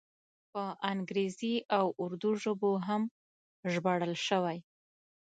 په 0.51 0.63
انګریزي 0.91 1.55
او 1.77 1.85
اردو 2.03 2.29
ژبو 2.43 2.71
هم 2.87 3.01
ژباړل 3.71 4.13
شوی. 4.27 4.57